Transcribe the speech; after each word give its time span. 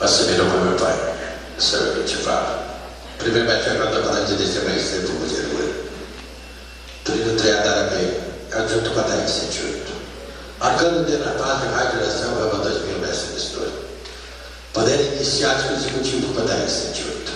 assemelhou 0.00 0.46
para 0.46 0.60
meu 0.60 0.76
pai. 0.76 1.14
Sabe 1.58 1.90
o 1.90 1.92
que 1.92 1.98
eu 1.98 2.04
te 2.04 2.16
falo? 2.16 2.58
Primeiramente, 3.18 3.68
agora 3.70 4.02
falando 4.02 4.26
de 4.26 4.44
testemunho 4.44 4.80
sempre 4.80 5.08
com 5.08 5.18
você, 5.18 5.48
Trino 7.04 7.36
Triatara 7.36 7.90
bem, 7.90 8.14
adjunto 8.52 8.90
com 8.90 9.00
a 9.00 9.08
1078. 9.08 9.92
Marcando 10.60 11.06
de 11.06 11.16
na 11.16 11.32
paz 11.32 11.60
de 11.62 11.68
radiação, 11.68 12.38
é 12.38 12.52
uma 12.52 12.64
das 12.64 12.82
mil 12.82 12.98
mestres 12.98 13.30
de 13.30 13.38
história. 13.38 13.72
Poder 14.72 15.14
iniciático 15.14 15.72
executivo 15.72 16.34
com 16.34 16.40
a 16.40 16.44
1078. 16.44 17.32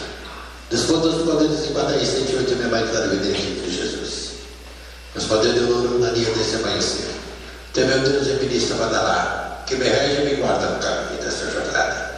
Desconto 0.71 1.09
dos 1.09 1.23
poderes 1.25 1.67
de 1.67 1.73
1078 1.73 2.55
minha 2.57 2.69
mãe 2.69 2.87
claro 2.87 3.07
evidente 3.07 3.41
de 3.41 3.75
Jesus. 3.75 4.31
Os 5.17 5.25
poderes 5.25 5.55
de 5.55 5.73
ouro 5.73 5.99
na 5.99 6.11
linha 6.11 6.31
desse 6.33 6.57
amanhecer. 6.57 7.11
Tem 7.73 7.87
meu 7.87 8.01
Deus 8.01 8.27
e 8.27 8.45
ministra 8.45 8.77
Badalá, 8.77 9.65
que 9.67 9.75
me 9.77 9.89
rege 9.89 10.23
e 10.23 10.25
me 10.27 10.35
guarda 10.37 10.67
no 10.67 10.79
caminho. 10.79 11.03
Acabo 11.73 11.91
de 11.91 12.12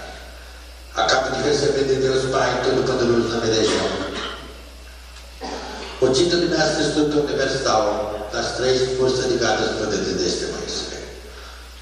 receber 1.44 1.84
de 1.84 1.94
Deus 1.96 2.30
Pai 2.30 2.62
Todo-Poderoso 2.64 3.28
na 3.28 3.44
legião. 3.44 4.14
O 6.00 6.08
título 6.08 6.42
de 6.42 6.48
mestre 6.48 6.84
instrutor 6.84 7.24
universal 7.24 8.28
das 8.32 8.56
três 8.56 8.96
forças 8.98 9.26
ligadas 9.26 9.70
ao 9.70 9.74
poder 9.76 10.00
de 10.00 10.14
testemunhos. 10.14 10.84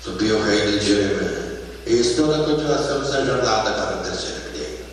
Subiu 0.03 0.39
o 0.39 0.43
reino 0.43 0.79
de 0.79 0.87
Jeremias. 0.87 1.53
E 1.87 2.01
estou 2.01 2.29
na 2.29 2.45
continuação 2.45 3.01
dessa 3.01 3.25
jornada 3.25 3.71
para 3.73 3.97
o 3.97 4.03
terceiro 4.03 4.41
milênio. 4.53 4.85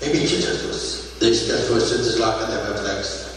Emite 0.00 0.40
Jesus, 0.40 1.00
desde 1.20 1.46
que 1.46 1.52
as 1.52 1.64
forças 1.66 1.98
deslocam 1.98 2.48
da 2.48 2.64
minha 2.64 2.78
flexão. 2.78 3.32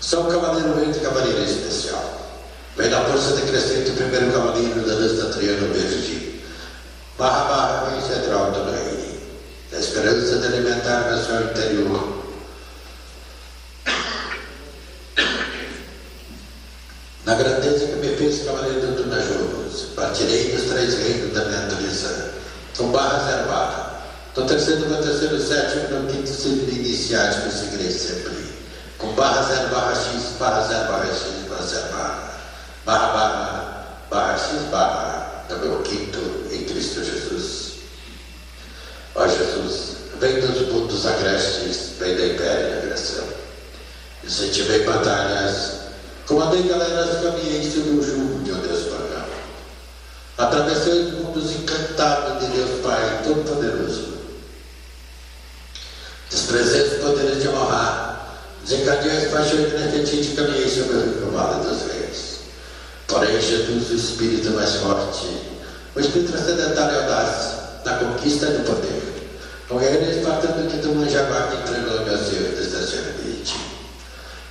Sou 0.00 0.24
cavaleiro 0.24 0.74
verde 0.74 0.98
e 0.98 1.02
cavaleiro 1.02 1.42
especial. 1.42 2.18
Vem 2.76 2.88
da 2.88 3.04
força 3.04 3.36
decrescente 3.36 3.90
o 3.90 3.94
primeiro 3.94 4.32
cavaleiro 4.32 4.80
da 4.86 4.94
lista 4.94 5.26
triângulo 5.26 5.74
verde. 5.74 6.40
Barra 7.18 7.44
barra 7.44 7.90
vem 7.90 8.00
central 8.00 8.50
do 8.52 8.70
rei 8.70 8.89
da 9.70 9.78
esperança 9.78 10.38
de 10.38 10.46
alimentar 10.46 11.10
meu 11.10 11.22
sonho 11.22 11.50
interior. 11.50 12.20
Na 17.24 17.34
grandeza 17.36 17.86
que 17.86 17.96
me 17.96 18.16
fez 18.16 18.44
cavaleiro 18.44 18.80
do 18.80 19.02
Tunajogos, 19.02 19.82
partirei 19.94 20.50
dos 20.50 20.64
três 20.64 20.94
reinos 20.94 21.32
da 21.32 21.44
minha 21.44 21.60
natureza, 21.60 22.32
com 22.76 22.90
barra 22.90 23.30
zero 23.30 23.48
barra. 23.48 24.00
Do 24.34 24.46
terceiro 24.46 24.86
para 24.86 25.02
terceiro, 25.02 25.40
sétimo, 25.40 26.00
no 26.00 26.10
quinto 26.10 26.28
ciclo 26.28 26.68
iniciático, 26.70 27.50
seguirei 27.50 27.92
sempre. 27.92 28.50
Com 28.98 29.12
barra 29.12 29.42
zero 29.42 29.68
barra 29.68 29.94
x, 29.94 30.36
barra 30.38 30.66
zero 30.66 30.88
barra 30.90 31.06
x, 31.06 31.48
barra 31.48 31.66
zero 31.66 31.92
barra. 31.92 32.30
Barra 32.84 33.12
barra, 33.12 33.86
barra 34.10 34.38
x 34.38 34.62
barra, 34.70 35.44
no 35.50 35.58
meu 35.58 35.82
quinto 35.82 36.18
em 36.50 36.64
Cristo 36.64 37.04
Jesus. 37.04 37.59
Ó 39.20 39.28
Jesus, 39.28 39.96
vem 40.18 40.40
dos 40.40 40.72
mundos 40.72 41.04
agrestes, 41.04 41.90
vem 41.98 42.16
da 42.16 42.26
império 42.26 42.70
da 42.70 42.78
agressão. 42.78 43.24
Incentivei 44.24 44.82
batalhas, 44.84 45.72
comandei 46.26 46.62
galeras, 46.62 47.22
caminhei 47.22 47.70
sobre 47.70 47.90
o 47.90 48.02
jugo 48.02 48.42
de 48.42 48.52
um 48.52 48.60
Deus 48.62 48.84
pagão. 48.84 49.26
Atravessei 50.38 51.02
os 51.02 51.12
mundos 51.12 51.50
encantados 51.50 52.40
de 52.40 52.46
Deus 52.46 52.80
Pai 52.80 53.20
Todo-Poderoso. 53.22 54.20
Desprezei 56.30 56.80
os 56.80 57.02
poderes 57.02 57.42
de 57.42 57.48
honrar, 57.48 58.38
desencadeei 58.64 59.18
as 59.18 59.30
paixões 59.30 59.70
inefetivas 59.70 60.26
e 60.28 60.34
caminhei 60.34 60.70
sobre 60.70 60.96
o 60.96 61.30
vale 61.30 61.68
dos 61.68 61.92
reis. 61.92 62.36
Porém, 63.06 63.38
Jesus, 63.38 63.90
o 63.90 63.94
Espírito 63.96 64.50
mais 64.52 64.76
forte, 64.76 65.26
o 65.94 66.00
Espírito 66.00 66.32
transcendental 66.32 66.90
e 66.90 66.96
audaz, 66.96 67.60
na 67.84 67.94
conquista 67.98 68.46
do 68.46 68.64
poder. 68.64 69.09
Ele, 69.78 70.18
espartano 70.18 70.68
que 70.68 70.78
tu 70.78 70.88
manjava 70.88 71.46
que 71.46 71.56
entregou 71.58 72.04
meu 72.04 72.18
Senhor 72.18 72.60
estacionamento. 72.60 73.54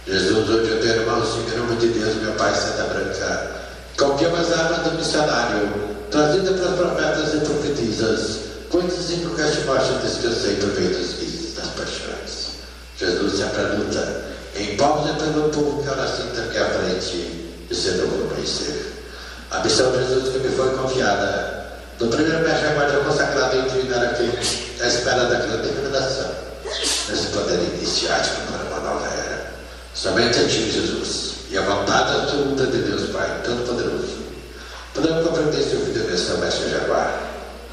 Jesus, 0.08 0.50
hoje 0.50 0.72
eu 0.72 0.80
tenho 0.80 1.02
irmãos, 1.02 1.36
em 1.36 1.58
nome 1.58 1.76
de 1.76 1.88
Deus, 1.90 2.16
meu 2.16 2.32
Pai 2.34 2.56
Santa 2.56 2.86
Branca, 2.86 3.52
confiamos 3.98 4.40
as 4.40 4.58
armas 4.58 4.80
do 4.80 4.98
missionário, 4.98 5.74
trazida 6.10 6.54
para 6.54 6.70
os 6.70 6.76
profetas 6.78 7.34
e 7.34 7.38
profetisas, 7.46 8.40
coisas 8.70 9.12
em 9.12 9.20
que 9.20 9.26
o 9.26 9.68
marcha 9.68 10.00
descansei 10.02 10.56
por 10.56 10.74
meio 10.80 10.98
dos 10.98 11.14
vícios 11.14 11.56
das 11.56 11.68
paixões. 11.68 12.50
Jesus 12.98 13.34
se 13.34 13.44
apreluta 13.44 14.24
em 14.56 14.78
pausa 14.78 15.14
pelo 15.16 15.50
povo 15.50 15.84
que 15.84 15.90
ora 15.90 16.08
sinta 16.08 16.50
é 16.58 16.62
à 16.62 16.66
frente 16.66 17.56
e 17.70 17.76
cedo 17.76 18.08
vou 18.08 18.30
conhecer. 18.30 19.04
A 19.52 19.60
missão 19.60 19.92
de 19.92 19.98
Jesus 19.98 20.30
que 20.30 20.40
me 20.40 20.56
foi 20.56 20.70
confiada 20.78 21.60
do 22.00 22.08
primeiro 22.08 22.40
mestre 22.40 22.74
guarda 22.74 23.04
consagrado 23.04 23.58
em 23.58 23.68
divindade 23.68 24.06
aqui, 24.06 24.32
espera 25.10 25.26
da 25.26 25.40
grande 25.40 25.70
revelação, 25.70 26.30
nesse 26.64 27.28
poder 27.28 27.60
iniciático 27.74 28.42
para 28.52 28.64
uma 28.64 28.80
nova 28.80 29.08
era. 29.08 29.54
Somente 29.96 30.38
a 30.40 30.48
ti, 30.48 30.70
Jesus, 30.70 31.34
e 31.50 31.58
a 31.58 31.62
vontade 31.62 32.16
absoluta 32.16 32.68
de 32.68 32.78
Deus 32.84 33.10
Pai, 33.10 33.42
Todo-Poderoso, 33.44 34.20
podemos 34.94 35.28
compreender 35.28 35.64
se 35.64 35.76
o 35.78 35.86
filho 35.86 36.04
Deus 36.04 36.40
mestre 36.40 36.70
Jaguar, 36.70 37.22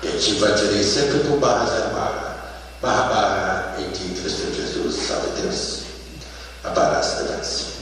e 0.03 0.09
a 0.09 0.19
ti 0.19 0.35
baterei 0.37 0.83
sempre 0.83 1.21
com 1.29 1.39
barras 1.39 1.71
a 1.71 1.89
barra, 1.89 2.37
barra, 2.81 3.03
barra, 3.03 3.75
em 3.81 3.91
ti, 3.91 4.19
Cristo 4.19 4.55
Jesus, 4.55 5.07
salve 5.07 5.43
Deus, 5.43 5.81
a 6.65 6.71
barra 6.71 7.03
se 7.03 7.23
levante 7.23 7.77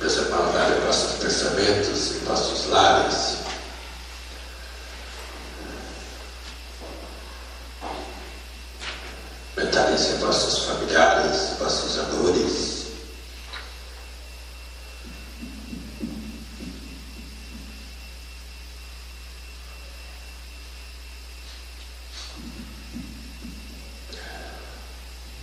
Meus 0.00 0.16
irmãos, 0.16 0.54
em 0.54 0.86
nossos 0.86 1.18
pensamentos, 1.68 2.16
em 2.16 2.24
nossos 2.24 2.66
lares. 2.66 3.38
Mentalize 9.56 10.14
vossos 10.14 10.64
familiares, 10.64 11.58
vossos 11.58 11.98
amores. 11.98 12.68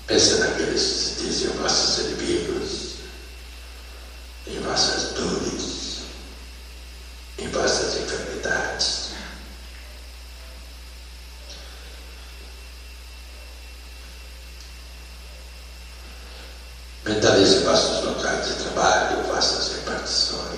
Pense 0.08 0.38
naqueles 0.38 1.16
que 1.18 1.24
dizem 1.26 1.50
vossos 1.58 1.98
inimigos 2.00 2.96
em 4.48 4.60
vossas 4.62 5.14
dores, 5.14 6.04
em 7.40 7.50
vossas 7.50 7.98
enfermidades. 7.98 9.06
Mentalize 17.46 17.64
vossos 17.64 18.04
locais 18.04 18.48
de 18.48 18.54
trabalho, 18.56 19.22
vossas 19.28 19.74
repartições. 19.74 20.55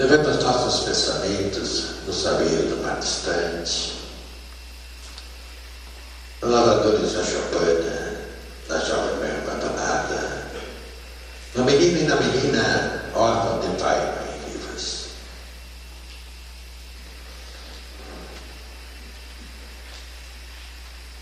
Devemos 0.00 0.42
nossos 0.42 0.84
pensamentos 0.84 1.84
no 2.06 2.12
saber 2.14 2.70
do 2.70 2.82
mar 2.82 2.98
distante, 3.00 3.98
lavadores 6.40 7.12
da 7.12 7.22
Chopana, 7.22 8.18
da 8.66 8.78
jovem 8.78 9.16
mãe 9.16 9.30
abandonada, 9.30 10.50
no 11.54 11.64
menino 11.66 11.98
e 11.98 12.04
na 12.04 12.16
menina 12.16 13.04
órfão 13.14 13.60
de 13.60 13.78
pai 13.78 13.98
e 13.98 14.24
mãe 14.24 14.52
vivos. 14.52 15.08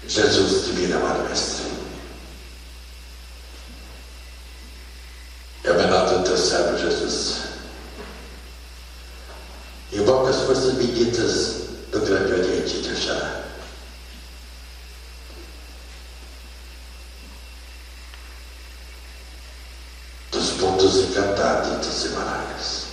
Jesus, 0.06 0.66
divino 0.66 0.98
amado 0.98 1.28
mestre, 1.28 1.66
é 5.64 5.72
o 5.72 5.74
menor 5.74 6.10
do 6.10 6.22
teu 6.22 6.38
servo 6.38 6.78
Jesus. 6.78 7.48
Invoca 9.98 10.30
as 10.30 10.42
forças 10.42 10.74
benditas 10.74 11.56
do 11.90 12.00
grande 12.00 12.32
Oriente 12.32 12.82
de 12.82 12.92
Oxalá. 12.92 13.44
dos 20.30 20.50
pontos 20.50 20.96
encantados 20.98 21.68
hábitos 21.68 21.94
semanais. 21.94 22.84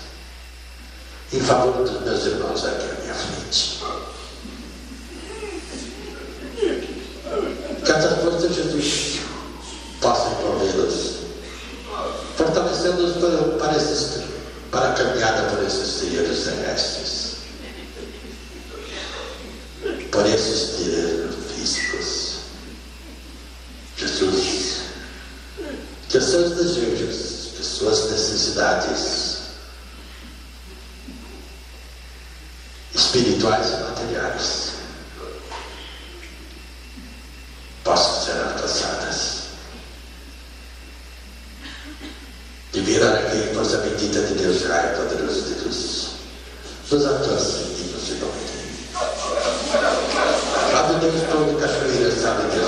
Em 1.31 1.40
favor 1.42 1.84
dos 1.84 2.02
meus 2.02 2.25
irmãos 2.25 2.66
aqui 2.66 2.86
à 2.90 3.02
minha 3.02 3.13
frente. 3.13 3.84
Que 7.84 7.92
essas 7.92 8.24
forças 8.24 8.50
de 8.50 8.63
Jesus 8.63 9.19
possam 10.02 10.31
envolvê-los, 10.40 11.18
fortalecendo-os 12.36 13.57
para, 13.60 13.78
esses, 13.78 14.15
para 15.36 15.48
a 15.48 15.50
caminhada 15.50 15.50
por 15.50 15.66
esses 15.66 16.00
terrestres, 16.46 17.36
por 20.12 20.26
esses 20.26 20.70
trilhos 20.76 21.36
físicos. 21.54 22.36
Jesus, 23.98 24.82
que 26.10 26.18
os 26.18 26.24
seus 26.24 26.56
desejos, 26.56 27.54
que 27.56 27.64
suas 27.64 28.12
necessidades 28.12 29.36
espirituais 32.94 33.68
e 33.68 33.84
materiais 33.84 34.72
possam 37.84 38.26
ser 38.26 38.42
alcançadas. 38.44 39.46
E 42.74 42.81
virar 42.81 43.16
aqui 43.16 43.38
em 43.38 43.54
força 43.54 43.78
bendita 43.78 44.20
de 44.36 44.44
Deus, 44.44 44.64
Pai, 44.64 44.96
poderoso 44.96 45.42
de 45.44 45.54
Deus, 45.56 46.08
nos 46.92 47.06
alcance 47.06 47.58
e 47.80 47.94
nos 47.94 48.10
ilumine. 48.10 48.56
Sabe 50.72 51.00
Deus 51.00 51.22
todo, 51.32 51.60
cachoeira, 51.60 52.12
sabe 52.12 52.44
Deus, 52.54 52.65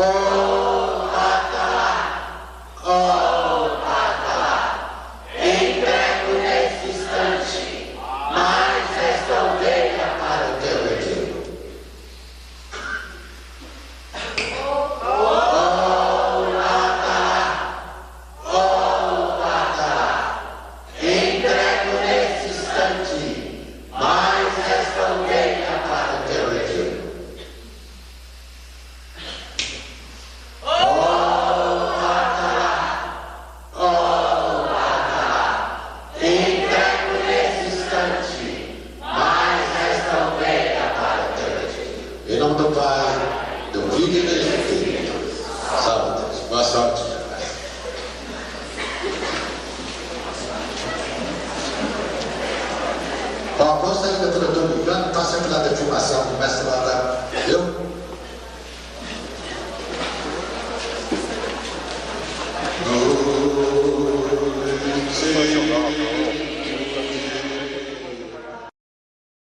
Oh. 0.00 0.37
Boa 46.58 46.68
sorte. 46.68 47.02
Bom, 53.56 53.74
após 53.74 54.02
a 54.02 54.06
literatura 54.08 54.66
do 54.66 54.84
plano, 54.84 55.14
passa 55.14 55.38
pela 55.38 55.60
defumação, 55.60 56.24
começa 56.24 56.64
lá 56.64 56.84
da 56.84 57.07